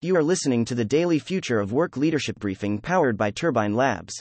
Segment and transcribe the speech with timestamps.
[0.00, 4.14] You are listening to the daily Future of Work Leadership Briefing powered by Turbine Labs.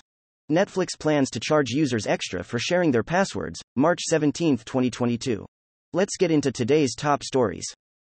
[0.51, 5.45] Netflix plans to charge users extra for sharing their passwords, March 17, 2022.
[5.93, 7.65] Let's get into today's top stories.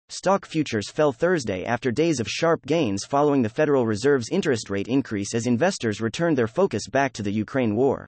[0.10, 4.88] Stock futures fell Thursday after days of sharp gains following the Federal Reserve's interest rate
[4.88, 8.06] increase as investors returned their focus back to the Ukraine war.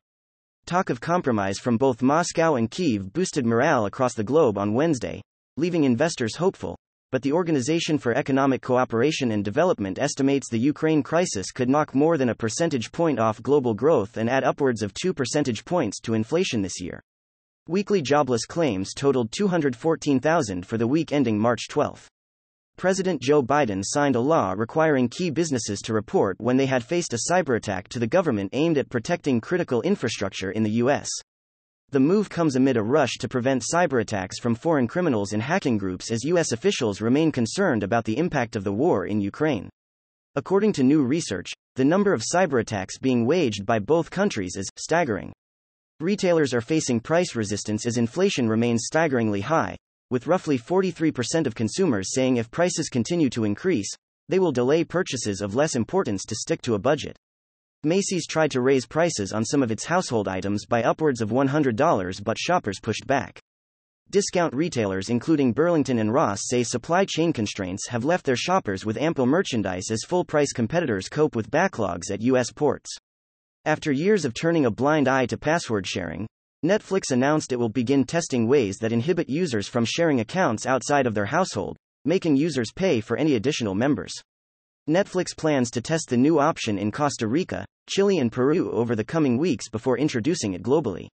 [0.68, 5.22] Talk of compromise from both Moscow and Kyiv boosted morale across the globe on Wednesday,
[5.56, 6.78] leaving investors hopeful,
[7.10, 12.18] but the Organization for Economic Cooperation and Development estimates the Ukraine crisis could knock more
[12.18, 16.14] than a percentage point off global growth and add upwards of 2 percentage points to
[16.14, 17.02] inflation this year.
[17.68, 22.08] Weekly jobless claims totaled 214,000 for the week ending March 12.
[22.78, 27.14] President Joe Biden signed a law requiring key businesses to report when they had faced
[27.14, 31.10] a cyberattack to the government aimed at protecting critical infrastructure in the U.S.
[31.92, 36.12] The move comes amid a rush to prevent cyberattacks from foreign criminals and hacking groups
[36.12, 36.52] as U.S.
[36.52, 39.70] officials remain concerned about the impact of the war in Ukraine.
[40.36, 45.32] According to new research, the number of cyberattacks being waged by both countries is staggering.
[46.02, 49.78] Retailers are facing price resistance as inflation remains staggeringly high,
[50.10, 53.96] with roughly 43% of consumers saying if prices continue to increase,
[54.28, 57.18] they will delay purchases of less importance to stick to a budget.
[57.84, 62.24] Macy's tried to raise prices on some of its household items by upwards of $100
[62.24, 63.40] but shoppers pushed back.
[64.10, 68.98] Discount retailers including Burlington and Ross say supply chain constraints have left their shoppers with
[68.98, 72.52] ample merchandise as full price competitors cope with backlogs at U.S.
[72.52, 72.90] ports.
[73.66, 76.26] After years of turning a blind eye to password sharing,
[76.66, 81.14] Netflix announced it will begin testing ways that inhibit users from sharing accounts outside of
[81.14, 84.14] their household, making users pay for any additional members.
[84.90, 89.04] Netflix plans to test the new option in Costa Rica, Chile, and Peru over the
[89.04, 91.10] coming weeks before introducing it globally.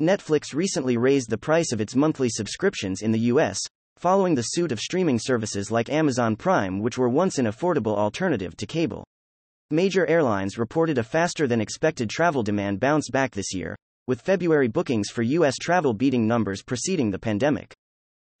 [0.00, 3.60] Netflix recently raised the price of its monthly subscriptions in the US,
[3.98, 8.56] following the suit of streaming services like Amazon Prime, which were once an affordable alternative
[8.56, 9.04] to cable.
[9.70, 13.76] Major airlines reported a faster than expected travel demand bounce back this year,
[14.06, 15.56] with February bookings for U.S.
[15.60, 17.74] travel beating numbers preceding the pandemic.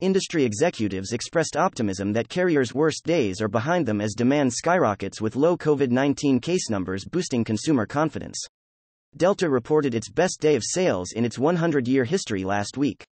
[0.02, 5.36] Industry executives expressed optimism that carriers' worst days are behind them as demand skyrockets with
[5.36, 8.36] low COVID 19 case numbers boosting consumer confidence.
[9.16, 13.06] Delta reported its best day of sales in its 100 year history last week.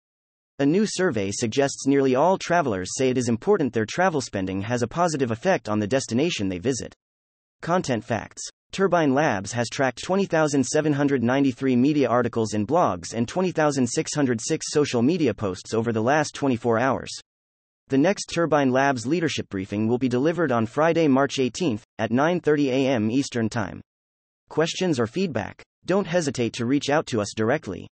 [0.58, 4.82] A new survey suggests nearly all travelers say it is important their travel spending has
[4.82, 6.92] a positive effect on the destination they visit.
[7.62, 8.42] Content facts
[8.72, 15.92] Turbine Labs has tracked 20,793 media articles and blogs and 20,606 social media posts over
[15.92, 17.10] the last 24 hours.
[17.88, 22.68] The next Turbine Labs leadership briefing will be delivered on Friday, March 18th at 9:30
[22.68, 23.10] a.m.
[23.10, 23.80] Eastern Time.
[24.48, 25.64] Questions or feedback?
[25.84, 27.88] Don't hesitate to reach out to us directly.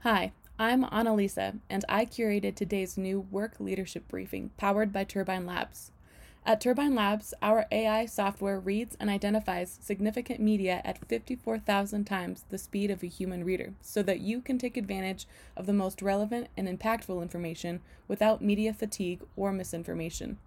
[0.00, 5.92] Hi, I'm Annalisa, and I curated today's new work leadership briefing powered by Turbine Labs.
[6.48, 12.56] At Turbine Labs, our AI software reads and identifies significant media at 54,000 times the
[12.56, 15.26] speed of a human reader so that you can take advantage
[15.56, 20.38] of the most relevant and impactful information without media fatigue or misinformation.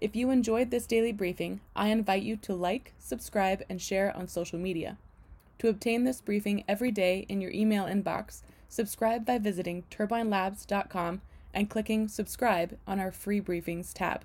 [0.00, 4.28] If you enjoyed this daily briefing, I invite you to like, subscribe, and share on
[4.28, 4.96] social media.
[5.58, 11.20] To obtain this briefing every day in your email inbox, subscribe by visiting turbinelabs.com
[11.52, 14.24] and clicking subscribe on our free briefings tab.